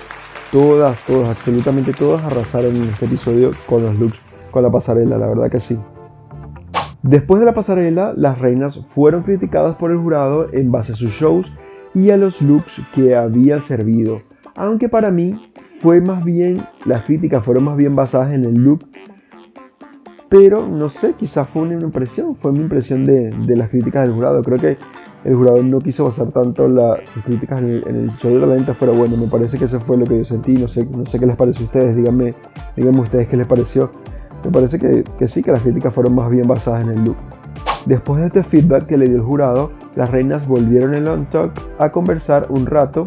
Todas, 0.51 0.99
todas, 1.05 1.29
absolutamente 1.29 1.93
todas 1.93 2.23
arrasaron 2.23 2.75
en 2.75 2.89
este 2.89 3.05
episodio 3.05 3.51
con 3.67 3.83
los 3.83 3.99
looks, 3.99 4.17
con 4.51 4.63
la 4.63 4.71
pasarela, 4.71 5.17
la 5.17 5.27
verdad 5.27 5.51
que 5.51 5.59
sí. 5.59 5.77
Después 7.03 7.39
de 7.39 7.45
la 7.45 7.53
pasarela, 7.53 8.13
las 8.15 8.39
reinas 8.39 8.85
fueron 8.93 9.23
criticadas 9.23 9.75
por 9.75 9.91
el 9.91 9.97
jurado 9.97 10.51
en 10.51 10.71
base 10.71 10.93
a 10.93 10.95
sus 10.95 11.11
shows 11.11 11.51
y 11.93 12.09
a 12.09 12.17
los 12.17 12.41
looks 12.41 12.81
que 12.93 13.15
había 13.15 13.59
servido 13.59 14.21
aunque 14.59 14.89
para 14.89 15.09
mí 15.09 15.53
fue 15.81 16.01
más 16.01 16.23
bien, 16.25 16.65
las 16.85 17.05
críticas 17.05 17.45
fueron 17.45 17.63
más 17.63 17.77
bien 17.77 17.95
basadas 17.95 18.33
en 18.33 18.43
el 18.43 18.55
look, 18.55 18.85
pero 20.27 20.67
no 20.67 20.89
sé, 20.89 21.13
quizás 21.13 21.47
fue 21.47 21.61
una 21.61 21.75
impresión, 21.75 22.35
fue 22.35 22.51
mi 22.51 22.59
impresión 22.59 23.05
de, 23.05 23.31
las 23.55 23.69
críticas 23.69 24.05
del 24.05 24.13
jurado. 24.13 24.43
Creo 24.43 24.59
que 24.59 24.77
el 25.25 25.35
jurado 25.35 25.61
no 25.61 25.79
quiso 25.79 26.05
basar 26.05 26.27
tanto 26.27 26.67
sus 27.13 27.23
críticas 27.23 27.61
en 27.61 27.83
el, 27.85 28.11
show 28.17 28.33
de 28.33 28.39
talentos, 28.39 28.77
pero 28.79 28.93
bueno, 28.93 29.17
me 29.17 29.27
parece 29.27 29.57
que 29.57 29.65
eso 29.65 29.79
fue 29.79 29.97
lo 29.97 30.05
que 30.05 30.17
yo 30.17 30.25
sentí. 30.25 30.53
No 30.53 30.67
sé, 30.67 30.85
no 30.85 31.05
sé 31.05 31.19
qué 31.19 31.25
les 31.25 31.35
pareció 31.35 31.63
a 31.63 31.65
ustedes, 31.65 31.95
díganme, 31.95 32.33
díganme 32.75 33.01
ustedes 33.01 33.27
qué 33.27 33.37
les 33.37 33.47
pareció. 33.47 33.91
Me 34.45 34.51
parece 34.51 34.79
que, 34.79 35.03
que 35.17 35.27
sí, 35.27 35.43
que 35.43 35.51
las 35.51 35.61
críticas 35.61 35.93
fueron 35.93 36.15
más 36.15 36.29
bien 36.29 36.47
basadas 36.47 36.83
en 36.83 36.91
el 36.91 37.03
look. 37.03 37.17
Después 37.85 38.21
de 38.21 38.27
este 38.27 38.43
feedback 38.43 38.85
que 38.85 38.97
le 38.97 39.07
dio 39.07 39.17
el 39.17 39.23
jurado, 39.23 39.71
las 39.95 40.09
reinas 40.09 40.47
volvieron 40.47 40.93
en 40.93 41.05
Long 41.05 41.27
Talk 41.29 41.51
a 41.77 41.91
conversar 41.91 42.47
un 42.49 42.65
rato. 42.65 43.03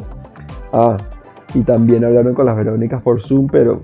Ah, 0.73 0.97
y 1.55 1.63
también 1.63 2.05
hablaron 2.05 2.35
con 2.35 2.47
las 2.47 2.57
Verónicas 2.57 3.03
por 3.03 3.21
Zoom, 3.21 3.47
pero 3.47 3.83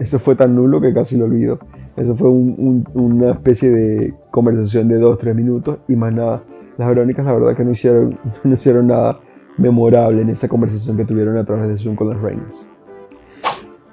eso 0.00 0.18
fue 0.18 0.34
tan 0.34 0.54
nulo 0.54 0.80
que 0.80 0.92
casi 0.92 1.16
lo 1.16 1.24
olvido. 1.24 1.58
Eso 1.96 2.14
fue 2.14 2.28
una 2.28 3.30
especie 3.30 3.70
de 3.70 4.14
conversación 4.30 4.88
de 4.88 5.00
2-3 5.00 5.34
minutos 5.34 5.78
y 5.88 5.96
más 5.96 6.12
nada. 6.12 6.42
Las 6.78 6.88
Verónicas 6.88 7.24
la 7.24 7.32
verdad 7.32 7.56
que 7.56 7.64
no 7.64 7.70
hicieron, 7.72 8.18
nada 8.86 9.20
memorable 9.56 10.22
en 10.22 10.30
esa 10.30 10.48
conversación 10.48 10.96
que 10.96 11.04
tuvieron 11.04 11.36
a 11.36 11.44
través 11.44 11.68
de 11.68 11.78
Zoom 11.78 11.94
con 11.94 12.10
las 12.10 12.20
reinas. 12.20 12.68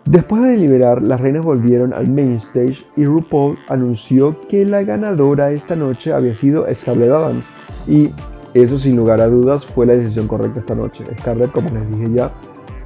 Después 0.06 0.42
de 0.42 0.50
deliberar, 0.50 1.02
las 1.02 1.22
reinas 1.22 1.46
volvieron 1.46 1.94
al 1.94 2.10
main 2.10 2.34
stage 2.34 2.84
y 2.98 3.06
RuPaul 3.06 3.58
anunció 3.70 4.42
que 4.48 4.66
la 4.66 4.82
ganadora 4.82 5.52
esta 5.52 5.76
noche 5.76 6.12
había 6.12 6.34
sido 6.34 6.66
Scarlett 6.74 7.12
Adams. 7.12 7.52
Y 7.88 8.10
eso 8.56 8.80
sin 8.80 8.96
lugar 8.96 9.22
a 9.22 9.28
dudas 9.28 9.64
fue 9.64 9.86
la 9.86 9.94
decisión 9.94 10.28
correcta 10.28 10.60
esta 10.60 10.74
noche. 10.74 11.06
Scarlett, 11.20 11.52
como 11.52 11.70
les 11.70 11.88
dije 11.92 12.12
ya, 12.16 12.32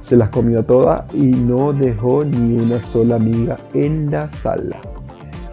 se 0.00 0.16
las 0.16 0.28
comió 0.28 0.62
todas 0.62 1.02
y 1.14 1.30
no 1.30 1.72
dejó 1.72 2.22
ni 2.22 2.58
una 2.60 2.80
sola 2.80 3.16
amiga 3.16 3.56
en 3.72 4.10
la 4.10 4.28
sala. 4.28 4.76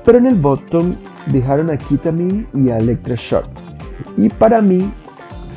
Pero 0.06 0.18
en 0.18 0.28
el 0.28 0.36
bottom 0.36 0.96
dejaron 1.32 1.72
a 1.72 1.78
Kitamin 1.78 2.46
y 2.54 2.70
a 2.70 2.78
Electroshock. 2.78 3.63
Y 4.18 4.30
para 4.30 4.62
mí 4.62 4.92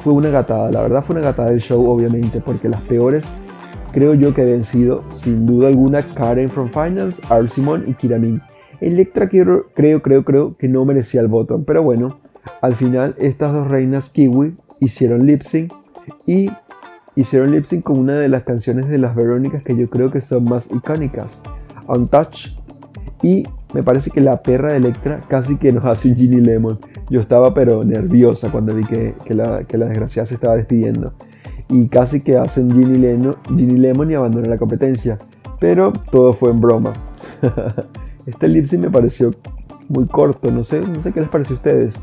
fue 0.03 0.13
una 0.13 0.31
gatada, 0.31 0.71
la 0.71 0.83
verdad 0.83 1.03
fue 1.03 1.17
una 1.17 1.25
gatada 1.25 1.51
del 1.51 1.61
show 1.61 1.89
obviamente, 1.89 2.41
porque 2.41 2.69
las 2.69 2.81
peores 2.83 3.25
creo 3.93 4.15
yo 4.15 4.35
que 4.35 4.43
habían 4.43 4.65
sido 4.65 5.05
sin 5.11 5.47
duda 5.47 5.69
alguna 5.69 6.03
Karen 6.03 6.51
from 6.51 6.69
Finance, 6.69 7.23
Arsimon 7.29 7.89
y 7.89 7.95
Kiramin. 7.95 8.43
Electra 8.81 9.29
creo, 9.29 9.67
creo, 9.75 10.03
creo, 10.03 10.57
que 10.57 10.69
no 10.69 10.85
merecía 10.85 11.23
el 11.23 11.29
bottom, 11.29 11.65
pero 11.65 11.83
bueno, 11.83 12.19
al 12.61 12.75
final 12.75 13.15
estas 13.19 13.53
dos 13.53 13.69
reinas 13.69 14.11
kiwi 14.11 14.55
hicieron 14.81 15.27
lip 15.27 15.41
sync 15.41 15.73
y 16.27 16.51
hicieron 17.15 17.53
lip 17.53 17.65
sync 17.65 17.85
con 17.85 17.99
una 17.99 18.17
de 18.17 18.29
las 18.29 18.45
canciones 18.45 18.89
de 18.89 18.99
las 18.99 19.17
Verónicas 19.17 19.63
que 19.63 19.77
yo 19.77 19.89
creo 19.89 20.11
que 20.11 20.21
son 20.21 20.45
más 20.45 20.71
icónicas, 20.71 21.43
Untouched. 21.89 22.53
Y 23.23 23.45
me 23.73 23.83
parece 23.83 24.11
que 24.11 24.21
la 24.21 24.43
perra 24.43 24.73
de 24.73 24.77
Electra 24.77 25.21
casi 25.29 25.57
que 25.57 25.73
nos 25.73 25.85
hace 25.85 26.09
un 26.09 26.17
Ginny 26.17 26.41
Lemon. 26.41 26.79
Yo 27.09 27.21
estaba 27.21 27.55
pero 27.55 27.85
nerviosa 27.85 28.51
cuando 28.51 28.75
vi 28.75 28.85
que, 28.85 29.15
la, 29.29 29.59
desgraciada 29.59 30.27
se 30.27 30.35
estaba 30.35 30.57
despidiendo. 30.57 31.13
Y 31.69 31.89
casi 31.89 32.21
que 32.21 32.37
hacen 32.37 32.71
Ginny 32.71 32.99
Lemon, 32.99 33.37
Ginny 33.57 33.79
Lemon 33.79 34.11
y 34.11 34.15
abandonan 34.15 34.51
la 34.51 34.59
competencia. 34.59 35.19
Pero 35.61 35.93
todo 36.11 36.33
fue 36.33 36.51
en 36.51 36.61
broma. 36.61 36.93
este 38.27 38.49
lip 38.49 38.67
sync 38.67 38.83
me 38.83 38.91
pareció 38.91 39.35
muy 39.89 40.07
corto, 40.07 40.51
no 40.51 40.65
sé, 40.65 40.81
no 40.81 41.03
sé 41.03 41.13
qué 41.13 41.21
les 41.21 41.31
parece 41.31 41.55
a 41.55 41.57
ustedes. 41.57 41.95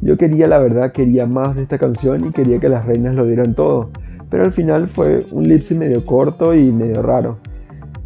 Yo 0.00 0.16
quería, 0.16 0.46
la 0.46 0.58
verdad, 0.58 0.92
quería 0.92 1.26
más 1.26 1.56
de 1.56 1.62
esta 1.62 1.78
canción 1.78 2.26
y 2.26 2.32
quería 2.32 2.58
que 2.58 2.68
las 2.68 2.84
reinas 2.84 3.14
lo 3.14 3.26
dieran 3.26 3.54
todo. 3.54 3.90
Pero 4.30 4.44
al 4.44 4.52
final 4.52 4.88
fue 4.88 5.26
un 5.30 5.48
lip 5.48 5.62
sync 5.62 5.80
medio 5.80 6.04
corto 6.04 6.54
y 6.54 6.72
medio 6.72 7.02
raro. 7.02 7.38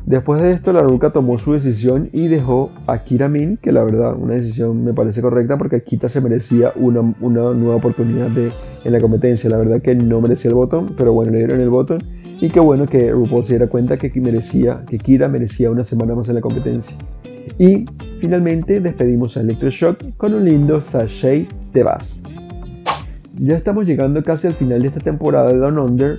Después 0.07 0.40
de 0.40 0.52
esto, 0.52 0.73
la 0.73 0.83
Ruka 0.83 1.12
tomó 1.12 1.38
su 1.38 1.52
decisión 1.52 2.09
y 2.12 2.28
dejó 2.28 2.71
a 2.87 3.04
Kira 3.04 3.28
Min, 3.28 3.59
que 3.59 3.71
la 3.71 3.85
verdad, 3.85 4.16
una 4.16 4.35
decisión 4.35 4.85
me 4.85 4.95
parece 4.95 5.21
correcta 5.21 5.59
porque 5.59 5.83
Kita 5.83 6.09
se 6.09 6.21
merecía 6.21 6.73
una, 6.75 7.02
nueva 7.02 7.76
oportunidad 7.76 8.30
en 8.37 8.92
la 8.92 9.00
competencia. 9.00 9.50
La 9.50 9.59
verdad 9.59 9.83
que 9.83 9.95
no 9.95 10.21
merecía 10.21 10.49
el 10.49 10.54
botón, 10.54 10.95
pero 10.97 11.12
bueno, 11.12 11.33
le 11.33 11.38
dieron 11.38 11.61
el 11.61 11.71
botón. 11.71 11.99
Y 12.40 12.49
qué 12.49 12.61
bueno 12.61 12.87
que 12.87 13.12
RuPaul 13.12 13.45
se 13.45 13.52
diera 13.52 13.69
cuenta 13.69 13.99
que, 13.99 14.11
merecía, 14.21 14.85
que 14.88 14.99
Kira 14.99 15.28
merecía 15.28 15.71
una 15.71 15.85
semana 15.85 16.14
más 16.14 16.28
en 16.30 16.37
la 16.37 16.40
competencia. 16.40 16.97
Y 17.59 17.85
finalmente 18.21 18.80
despedimos 18.80 19.37
a 19.37 19.42
Electroshock 19.42 20.16
con 20.16 20.35
un 20.35 20.47
lindo 20.47 20.80
Sashay 20.80 21.47
de. 21.73 21.85
Ya 23.38 23.57
estamos 23.57 23.87
llegando 23.87 24.23
casi 24.23 24.47
al 24.47 24.54
final 24.54 24.83
de 24.83 24.88
esta 24.88 25.00
temporada 25.00 25.52
de 25.52 25.59
Down 25.59 25.78
Under, 25.78 26.19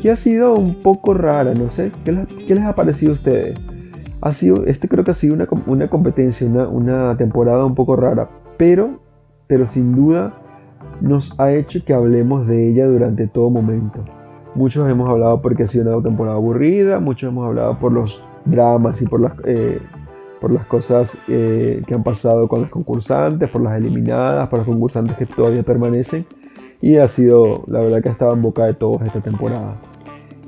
que 0.00 0.10
ha 0.10 0.16
sido 0.16 0.54
un 0.54 0.82
poco 0.82 1.14
rara, 1.14 1.54
no 1.54 1.70
sé, 1.70 1.92
¿qué 2.04 2.12
les, 2.12 2.64
ha 2.64 2.74
parecido 2.74 3.12
a 3.12 3.14
ustedes? 3.14 3.58
Ha 4.20 4.32
sido, 4.32 4.64
este 4.66 4.88
creo 4.88 5.04
que 5.04 5.10
ha 5.10 5.14
sido 5.14 5.34
una, 5.34 5.46
una 5.66 5.88
competencia, 5.88 6.46
una, 6.46 6.68
una, 6.68 7.16
temporada 7.16 7.64
un 7.64 7.74
poco 7.74 7.96
rara, 7.96 8.28
pero, 8.56 9.00
pero 9.46 9.66
sin 9.66 9.94
duda 9.94 10.34
nos 11.00 11.38
ha 11.38 11.52
hecho 11.52 11.84
que 11.84 11.92
hablemos 11.92 12.46
de 12.46 12.70
ella 12.70 12.86
durante 12.86 13.26
todo 13.26 13.50
momento. 13.50 14.04
Muchos 14.54 14.88
hemos 14.88 15.08
hablado 15.08 15.42
porque 15.42 15.64
ha 15.64 15.68
sido 15.68 15.98
una 15.98 16.02
temporada 16.02 16.36
aburrida, 16.36 16.98
muchos 16.98 17.30
hemos 17.30 17.46
hablado 17.46 17.78
por 17.78 17.92
los 17.92 18.24
dramas 18.46 19.02
y 19.02 19.06
por 19.06 19.20
las, 19.20 19.32
eh, 19.44 19.80
por 20.40 20.50
las 20.50 20.66
cosas 20.66 21.16
eh, 21.28 21.82
que 21.86 21.94
han 21.94 22.02
pasado 22.02 22.48
con 22.48 22.62
las 22.62 22.70
concursantes, 22.70 23.50
por 23.50 23.60
las 23.60 23.76
eliminadas, 23.76 24.48
por 24.48 24.60
los 24.60 24.68
concursantes 24.68 25.16
que 25.16 25.26
todavía 25.26 25.62
permanecen. 25.62 26.26
Y 26.80 26.96
ha 26.98 27.08
sido, 27.08 27.64
la 27.66 27.80
verdad 27.80 28.02
que 28.02 28.08
ha 28.08 28.12
estado 28.12 28.34
en 28.34 28.42
boca 28.42 28.64
de 28.64 28.74
todos 28.74 29.02
esta 29.02 29.20
temporada. 29.20 29.80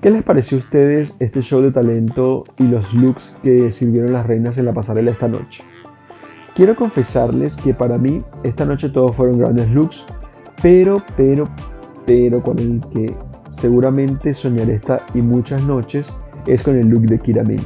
¿Qué 0.00 0.11
les 0.11 0.23
pareció 0.23 0.58
a 0.58 0.61
ustedes 0.61 1.16
este 1.18 1.40
show 1.40 1.61
de 1.61 1.73
talento 1.73 2.44
y 2.58 2.64
los 2.64 2.92
looks 2.94 3.37
que 3.42 3.73
sirvieron 3.73 4.12
las 4.12 4.26
reinas 4.26 4.56
en 4.56 4.66
la 4.66 4.73
pasarela 4.73 5.11
esta 5.11 5.26
noche? 5.26 5.64
Quiero 6.54 6.76
confesarles 6.76 7.56
que 7.56 7.75
para 7.75 7.99
mí 7.99 8.23
esta 8.42 8.64
noche 8.64 8.90
todos 8.90 9.16
fueron 9.16 9.38
grandes 9.38 9.68
looks, 9.70 10.06
pero, 10.62 11.02
pero, 11.16 11.49
pero 12.06 12.42
con 12.42 12.58
el 12.58 12.80
que 12.92 13.14
seguramente 13.52 14.34
soñaré 14.34 14.75
esta 14.75 15.04
y 15.14 15.23
muchas 15.23 15.62
noches 15.62 16.12
es 16.47 16.62
con 16.62 16.76
el 16.76 16.88
look 16.88 17.02
de 17.02 17.19
Kiramin. 17.19 17.60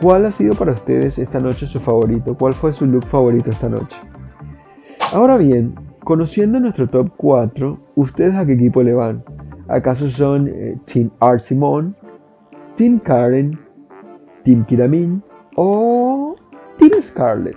¿Cuál 0.00 0.26
ha 0.26 0.30
sido 0.30 0.54
para 0.54 0.72
ustedes 0.72 1.18
esta 1.18 1.38
noche 1.38 1.66
su 1.66 1.78
favorito? 1.78 2.36
¿Cuál 2.36 2.54
fue 2.54 2.72
su 2.72 2.86
look 2.86 3.06
favorito 3.06 3.50
esta 3.50 3.68
noche? 3.68 3.96
Ahora 5.12 5.36
bien, 5.36 5.74
conociendo 6.04 6.60
nuestro 6.60 6.88
top 6.88 7.10
4, 7.16 7.78
¿ustedes 7.96 8.34
a 8.34 8.44
qué 8.44 8.54
equipo 8.54 8.82
le 8.82 8.94
van? 8.94 9.24
¿Acaso 9.68 10.08
son 10.08 10.48
eh, 10.48 10.78
Team 10.86 11.10
Art 11.20 11.40
Simon, 11.40 11.94
Team 12.76 12.98
Karen, 12.98 13.58
Team 14.44 14.64
Kiramin 14.64 15.22
o 15.56 16.34
Team 16.78 16.92
Scarlett? 17.02 17.56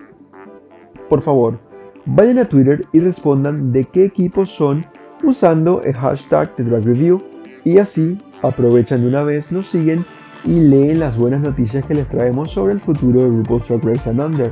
Por 1.10 1.22
favor, 1.22 1.60
vayan 2.06 2.40
a 2.40 2.46
Twitter 2.46 2.86
y 2.94 3.00
respondan 3.00 3.72
de 3.72 3.86
qué 3.86 4.06
equipo 4.06 4.46
son 4.46 4.82
usando 5.24 5.82
el 5.82 5.94
hashtag 5.94 6.56
de 6.56 6.64
Drag 6.64 6.84
Review 6.84 7.22
y 7.64 7.80
así 7.80 8.20
aprovechan 8.42 9.02
de 9.02 9.08
una 9.08 9.24
vez, 9.24 9.52
nos 9.52 9.68
siguen 9.70 10.06
y 10.44 10.60
leen 10.60 11.00
las 11.00 11.18
buenas 11.18 11.42
noticias 11.42 11.84
que 11.86 11.96
les 11.96 12.08
traemos 12.08 12.52
sobre 12.52 12.74
el 12.74 12.82
futuro 12.82 13.22
de 13.22 13.30
RuPaul's 13.30 13.68
Drag 13.68 13.84
Race 13.84 14.10
and 14.10 14.20
Under. 14.20 14.52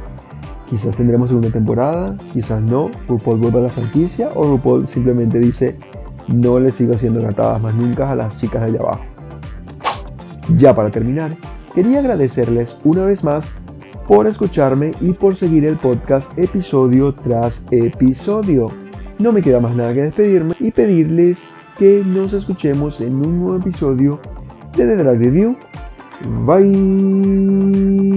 Quizás 0.69 0.95
tendremos 0.95 1.29
segunda 1.29 1.49
temporada, 1.49 2.15
quizás 2.31 2.61
no, 2.61 2.89
RuPaul 3.07 3.37
vuelve 3.37 3.59
a 3.59 3.63
la 3.63 3.69
franquicia 3.69 4.29
o 4.33 4.45
RuPaul 4.45 4.87
simplemente 4.87 5.39
dice 5.39 5.77
no 6.27 6.59
le 6.59 6.71
sigo 6.71 6.95
haciendo 6.95 7.21
gatadas 7.21 7.61
más 7.61 7.75
nunca 7.75 8.09
a 8.09 8.15
las 8.15 8.39
chicas 8.39 8.61
de 8.61 8.69
allá 8.69 8.79
abajo. 8.79 9.03
Ya 10.57 10.73
para 10.73 10.89
terminar, 10.89 11.35
quería 11.75 11.99
agradecerles 11.99 12.79
una 12.83 13.05
vez 13.05 13.23
más 13.23 13.45
por 14.07 14.27
escucharme 14.27 14.91
y 15.01 15.13
por 15.13 15.35
seguir 15.35 15.65
el 15.65 15.77
podcast 15.77 16.37
episodio 16.37 17.13
tras 17.13 17.65
episodio. 17.71 18.71
No 19.19 19.31
me 19.31 19.41
queda 19.41 19.59
más 19.59 19.75
nada 19.75 19.93
que 19.93 20.03
despedirme 20.03 20.55
y 20.59 20.71
pedirles 20.71 21.45
que 21.77 22.03
nos 22.05 22.33
escuchemos 22.33 23.01
en 23.01 23.15
un 23.15 23.39
nuevo 23.39 23.57
episodio 23.57 24.19
de 24.75 24.85
The 24.85 24.95
Drag 24.95 25.19
Review 25.19 25.57
Vai! 26.45 28.12